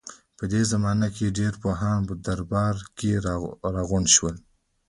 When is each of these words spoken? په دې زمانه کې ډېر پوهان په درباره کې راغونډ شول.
په 0.37 0.43
دې 0.51 0.61
زمانه 0.71 1.07
کې 1.15 1.35
ډېر 1.39 1.53
پوهان 1.63 1.99
په 2.09 2.13
درباره 2.27 2.81
کې 2.97 3.11
راغونډ 3.75 4.07
شول. 4.15 4.35